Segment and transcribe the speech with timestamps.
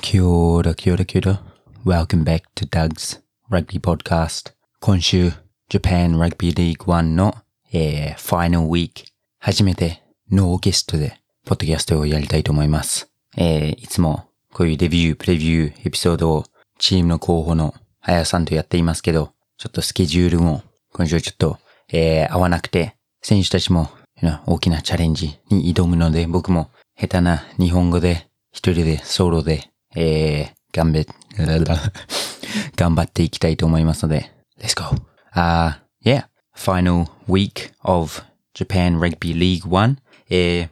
[0.00, 1.42] Kia ora, kia ora, kia ora.
[1.84, 4.52] Welcome back to Doug's Rugby Podcast.
[4.80, 5.32] 今週、
[5.68, 7.34] Japan Rugby League 1の、
[7.72, 13.10] えー、ファイナルウィーク、初めてノーゲストで、ポッドキャストをやりたいと思います。
[13.36, 16.44] えー、いつも、こういうレビュー、プレビュー、エピソードを、
[16.78, 21.58] チームの候補の、あやさんとやっていますけど、ちょっとスケジュールも、今週ちょっと、
[21.92, 23.90] えー、合わなくて、選手たちも、
[24.46, 31.06] 大きなチャレンジに挑むので、僕も、下手な日本語で、一人で、ソロで、えー、頑張っ、
[32.76, 34.30] 頑張っていきたいと思いますので、
[34.60, 34.96] Let's go!
[35.34, 38.22] Uh, yeah, final week of
[38.54, 39.96] Japan Rugby League 1.
[40.28, 40.68] えー、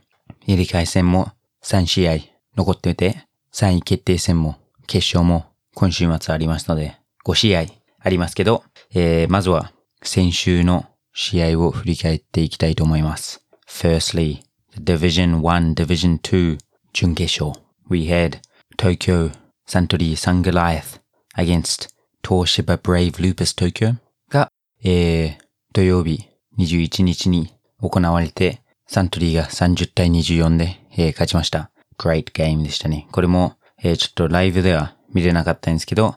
[0.47, 2.19] 入れ替え戦も3試合
[2.57, 7.67] 残っていて、3位決定戦も決勝も今週末ありますので、5試合
[8.01, 8.63] ありますけど、
[8.93, 9.73] えー、まずは
[10.03, 13.43] 先週の試合を振り返っていきたいと思います。
[13.67, 14.43] Firstly,
[14.75, 16.59] the Division 1, Division 2
[16.93, 17.59] 準決勝。
[17.89, 18.39] We had
[18.77, 19.31] Tokyo
[19.67, 21.01] Suntory Sun Goliath
[21.37, 21.89] against
[22.23, 23.97] Toshiba Brave Lupus Tokyo
[24.31, 24.51] が、
[24.83, 25.37] えー、
[25.73, 31.71] 土曜日21日に行われて、サントリーが30対24で、えー勝ちました。
[31.99, 33.09] Great game でしたね。
[33.13, 36.17] これも、えーちょっとライブでは見れなかったんですけど、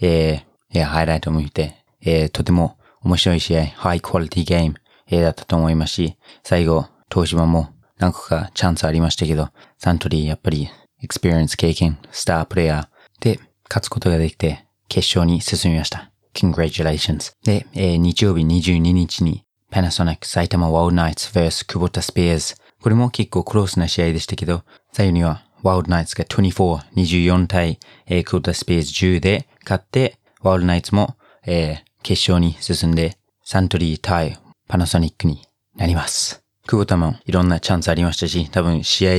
[0.00, 4.74] えー、いや、ハイライトも見て、えーとても面白い試合、ハイクオリティゲーム、
[5.08, 10.68] えーだったと思いますし、最後、東芝も何個かチャンスありましたけど、サントリーやっぱり、
[11.02, 16.10] experience 経験、スタープレイヤーで勝つことができて、決勝に進みました。
[16.34, 17.34] Congratulations.
[17.44, 22.54] で、えー日曜日22日に、Panasonic 埼玉ワイルドナイツ vs クボタスピアーズ。
[22.82, 35.46] これも結構 close な試合でしたけど、最後にはワイルドナイツが24、24対、えー、クボタスピアーズ10で勝って、ワイルドナイツも、えー決勝に進んで、サントリー対パナソニックに
[35.76, 36.42] なります。
[36.66, 39.12] 久保田もいろんなチャンスありましたし、多分試合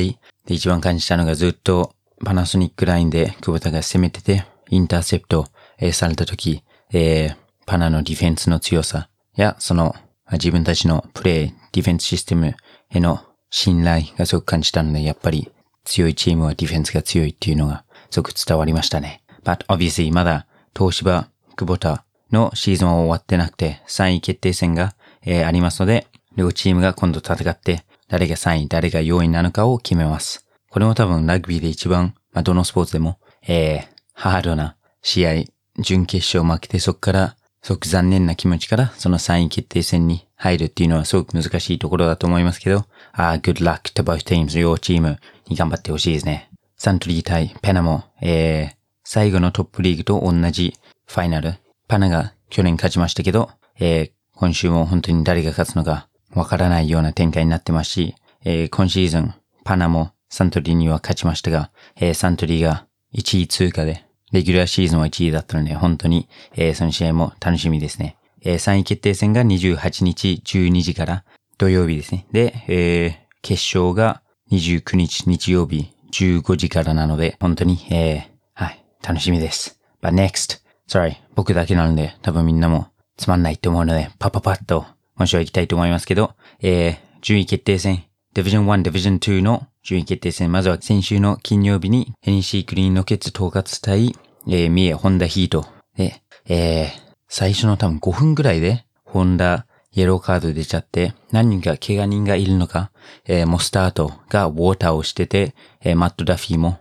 [0.50, 1.94] で一番感じたのがずっと
[2.26, 5.46] パナソニックラインで久保田が攻めてて、インターセプト、
[5.78, 7.36] えされた時、えー
[7.68, 9.96] パナのディフェンスの強さや、その
[10.32, 12.56] 自分たちのプレイ、ディフェンスシステム
[12.90, 13.20] への
[13.52, 15.52] 信頼がすごく感じたので、やっぱり
[15.84, 19.22] 強いチームはディフェンスが強いっていうのがすごく伝わりましたね。
[19.44, 30.46] But obviously まだ東芝、久保田のシーズンは終わってなくて、3位決定戦が、えーありますので、両チームが今度戦って、誰が3位、誰が4位なのかを決めます。
[30.70, 35.44] これも多分ラグビーで一番、まあ、どのスポーツでも、えー、ハードな試合、
[35.78, 46.50] 準決勝負けてそこから、すごく残念な気持ちから、その3位決定戦に入るっていうのはすごく難しいところだと思いますけど、あー good luck to both teams, 両チームに頑張ってほしいですね。
[46.78, 51.56] サントリー対ペナも、えー、最後のトップリーグと同じファイナル。
[51.88, 62.86] パナが去年勝ちましたけど、えー今週も本当に誰が勝つのかわからないような展開になってますし、えー今シーズン、パナもサントリーには勝ちましたが、えーサントリーが
[63.16, 68.18] 1位通過で、レギュラーシーズンは1位だったので、本当に、えーその試合も楽しみですね。
[68.44, 71.24] えー3位決定戦が28日12時から
[71.58, 72.28] 土曜日ですね。
[72.32, 78.22] で、えー決勝が29日日曜日15時からなので、本当に、えー
[78.54, 79.80] はい、楽しみです。
[80.02, 84.86] But next, sorry, 僕だけなので、多分みんなもつまんないと思うので、パパパッと
[85.20, 94.16] 今週は行きたいと思いますけど、えー、順位決定戦、Division 1、Division 2の順位決定戦、まずは先週の金曜日に NC クリーンロケッツ統括対、
[94.48, 95.66] えー、三重ホンダヒート。
[95.98, 96.90] で、えー、
[97.28, 102.94] 最初の多分5分ぐらいで、ホンダイエローカード出ちゃって、何人か怪我人がいるのか、
[103.26, 106.78] えー、モスタートがウォーターをしてて、えーマット・ダフィーも、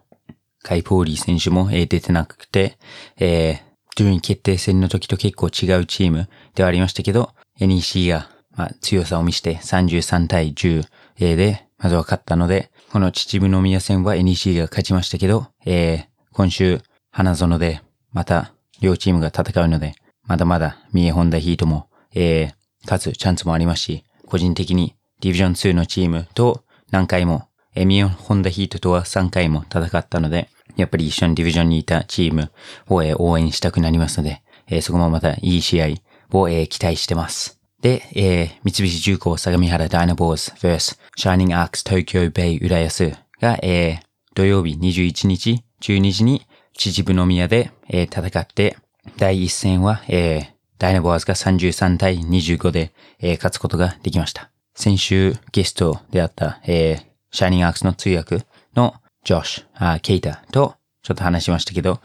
[0.63, 2.79] カイ・ポーリー選手も、えー出てなくて、
[3.17, 3.68] えー
[3.99, 10.87] 順位決定戦の時と結構違うチームではありましたけど、NEC が、まあ、強さを見せて33対10
[11.19, 17.81] で、まずは勝ったので、この秩父宮戦は NEC が勝ちましたけど、えー今週、花園で、
[18.13, 22.55] また、両チームが戦うので、まだまだ、三重ホンダヒートも、えー
[22.85, 30.49] 勝つチャンスもありますし、個人的に、ディビジョン2のチームと何回も、えー三重ホンダヒートとは3回も戦ったので、
[30.79, 32.51] やっぱり一緒にディビジョンにいたチーム
[32.89, 35.87] を、応援したくなりますので、えそこもまたいい試合
[36.33, 37.59] を、え期待してます。
[37.83, 48.77] で、えー三菱重工相模原ダイナボーズ vs シャーニングアークス東京ベイ浦安が、えー土曜日21日12時に秩父宮で、えー戦って、
[49.17, 50.47] 第一戦は、えー
[50.79, 54.51] ダイナボーズが33対25で、えー勝つことができました。
[54.77, 62.01] 先週ゲストであった、えーシャーニングアークスの通訳のジョシュ、あケイタとちょっと話しましたけど、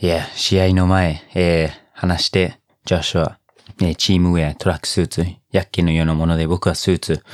[0.00, 3.40] いや、試合の前、えー話して、ジョシュは、
[3.80, 7.24] ね、チームウェア、トラックスーツ、薬器のようなもので僕はスーツ、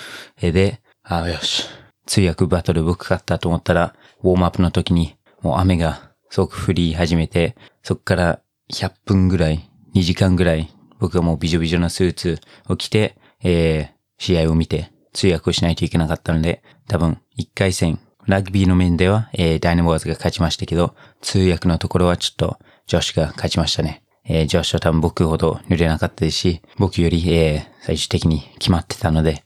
[0.40, 1.66] えーで、あよし、
[2.06, 8.40] 通訳バトル僕勝ったと思ったら、ウォームアップの時に、もう雨がすごく振り始めて、そこから
[8.72, 24.02] 100分ぐらい、2時間ぐらい、僕はもうビジョビジョなスーツを着て、えー、試合を見て、通訳をしないといけなかったので、多分1回戦、ラグビーの面では、えー、ダイナモアーズが勝ちましたけど、通訳のところはちょっと、ジョシュが勝ちましたね。
[24.26, 29.44] えー、ジョシュは多分僕ほど濡れなかったですし、僕より、えー、最終的に決まってたので、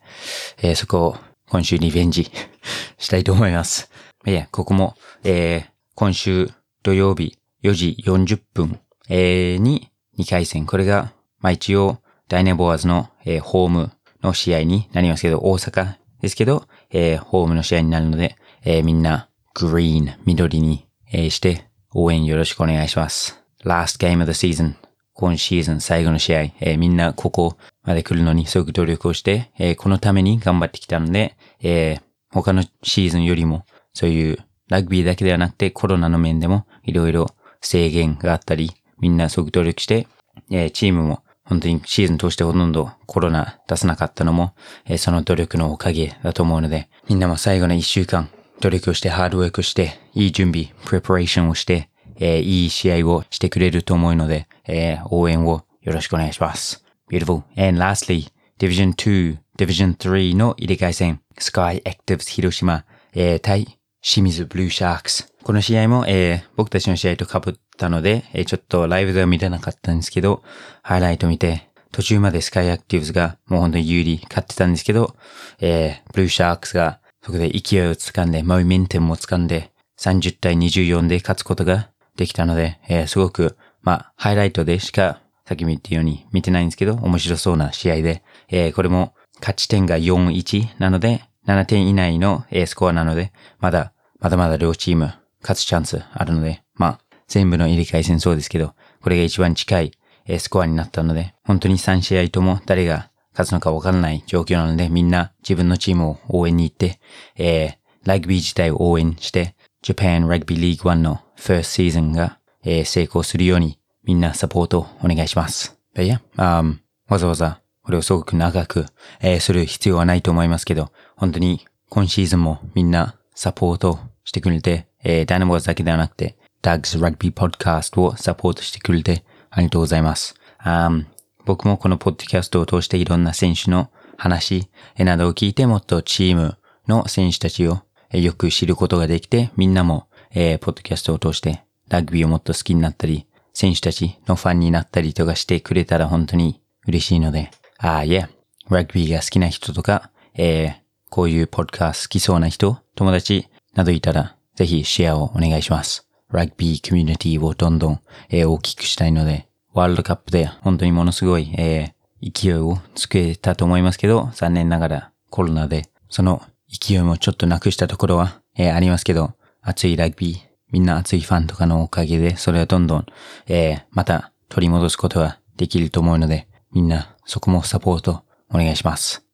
[0.59, 1.17] えー、そこを
[1.49, 2.31] 今週リベンジ
[2.99, 3.91] したいと思います。
[4.27, 6.51] いや、ここも、えー、今週
[6.83, 8.79] 土曜日4時40分、
[9.09, 10.67] えー、に2回戦。
[10.67, 11.99] これが、まあ一応、
[12.29, 13.91] ダイナボアーズの、えー、ホーム
[14.23, 21.65] の試合になりますけど、大阪ですけど、えー、ホームの試合になるので、えー、みんな、グリーン、緑に、えー、して、
[21.95, 23.43] 応援よろしくお願いします。
[23.65, 24.75] last game of the season
[25.15, 34.39] 今シーズン最後の試合、えー、みんなここまで来るのにすごく努力をして、えー、このために頑張ってきたので、えー、他のシーズンよりも、そういう
[34.69, 37.27] ラグビーだけではなくてコロナの面でもいろいろ
[37.61, 38.71] 制限があったり、
[39.01, 40.07] みんなすごく努力して、
[40.53, 44.55] え、チームも本当にシーズン通してほとんどコロナ出さなかったのも、
[44.87, 48.29] え、その努力のおかげだと思うので、みんなも最後の一週間
[48.61, 56.85] 努力してハードワークして、いい準備、プレパレーションをして、えー、いい試合をしてくれると思うので、えー、応援をよろしくお願いします。
[57.11, 57.43] Beautiful.
[57.57, 58.29] And lastly,
[58.59, 62.85] Division 2、Division 3の入れ替え戦、Sky Actives 広島、
[63.15, 65.33] えー、対清水ブルーシャークス。
[65.45, 70.43] この試合も、えー、僕たちの試合と被ったので、えー、ちょっとライブでは見れなかったんですけど、
[70.83, 75.15] ハイライト見て、途中までスカイアクティブスがもう本当に有利勝ってたんですけど、
[75.61, 79.71] えー、ブルーシャークスがそこで勢いをつかんで、モーメンテムもつかんで、
[80.01, 98.73] 30対24で勝つことができたので、えー、すごく、まあ、ハイライトでしか、さっきも言ったように見てないんですけど、面白そうな試合で、えー、これも勝ち点が4-1なので、7点以内の、えー、スコアなので、まだ、まだまだ両チーム勝つチャンスあるので、まあ、全部の入れ替え戦そうですけど、
[99.03, 99.93] これが一番近い、
[100.25, 106.99] えー、スコアになったので、本当に3試合とも誰が勝つのかわからない状況なので、みんな自分のチームを応援に行って、
[107.37, 109.55] えー、ラグビー自体を応援して、
[109.85, 115.79] Japan Rugby League One の first season が、えー、成功するようにみんなサポートお願いします。
[115.96, 118.87] いや、um, わざわざこれをすごく長く、
[119.20, 130.35] えー、する必要はないと思いますけど、本当に今シーズンもみんなサポートしてくれて、えー、ダイナモーズだけではなくて、Doug's Rugby Podcast をサポートしてくれてありがとうございます。
[130.64, 131.06] Um,
[131.49, 134.69] 僕もこのポッドキャストを通していろんな選手の話
[134.99, 137.81] などを聞いてもっとチームの選手たちを
[138.12, 148.29] よく知ることができて、みんなも、えー、ポッドキャストを通してラグビーをもっと好きになったり、選手たちのファンになったりとかしてくれたら本当に嬉しいので、ああ、いや、
[148.69, 150.73] ラグビーが好きな人とか、えー、
[151.09, 156.06] こういうポッドキャスト好きそうな人、友達などいたら、ぜひシェアをお願いします。
[156.31, 159.48] ラグビーコミュニティをどんどん、えー、大きくしたいので、
[159.79, 170.39] ワールドカップで本当にものすごい、えー、勢いをつけたと思いますけど、残念ながらコロナで、その勢いもちょっとなくしたところは、えー、ありますけど、熱いラグビー、
[170.73, 173.07] みんな熱いファンとかのおかげで、それはどんどん、
[173.47, 179.25] えー、また取り戻すことはできると思うので、みんなそこもサポートお願いします。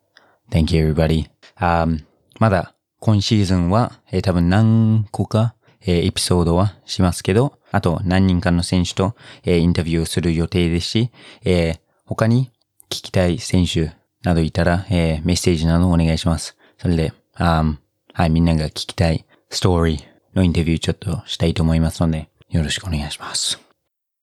[0.50, 1.31] Thank you everybody.
[1.58, 2.05] Um,
[2.38, 5.55] まだ今シーズンは、えー、多分何個か、
[5.86, 9.14] えー、エピソードはしますけど、あと何人かの選手と、
[9.44, 11.11] えー、インタビューする予定ですし、
[11.44, 12.50] えー、他に
[12.90, 13.92] 聞きたい選手
[14.23, 16.56] などいたら、え、メッセージなどお願いします。
[16.78, 17.76] それで、um,
[18.12, 20.02] はい、みんなが聞きたいストーリー
[20.35, 23.61] のインタビューちょっとしたいと思いますので、よろしくお願いします。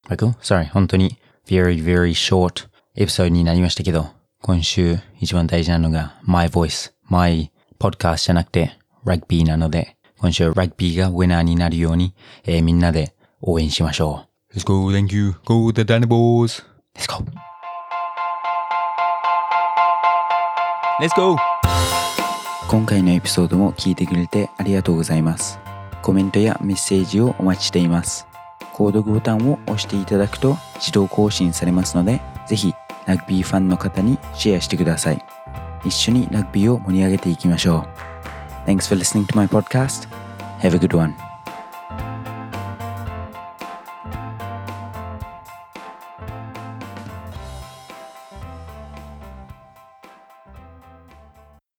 [0.07, 0.33] Michael?
[0.39, 4.07] Sorry, 本当に very, very short エピソードになりましたけど、
[4.41, 12.13] 今週一番大事なのが my voice, my podcast じゃなくて rugby なので、今週 rugby がウィナーになるように、
[12.45, 14.55] えー、みんなで応援しましょう。
[14.55, 16.63] Let's go, thank you, go the Dynamos!
[16.95, 17.25] Let's go!
[21.01, 21.37] Let's go!
[22.69, 25.57] 今回のエピソードも聞いてくれてありがとうございます。
[26.03, 28.27] コメントやメッセージをお待ちしています。
[28.73, 32.75] 購読ボタンを押していただくと自動更新されますので、ぜひ
[33.07, 35.25] ラグビーファンの方にシェアしてください。
[35.83, 38.10] 一緒にラグビーを盛り上げていきましょう。
[38.65, 40.05] Thanks for listening to my podcast.
[40.59, 41.30] Have a good one.